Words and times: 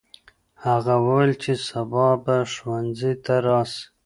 هغه 0.65 0.93
وویل 1.05 1.33
چې 1.43 1.51
سبا 1.67 2.07
به 2.23 2.35
ښوونځي 2.51 3.13
ته 3.25 3.33
راسې. 3.45 3.83